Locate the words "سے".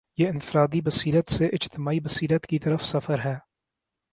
1.31-1.45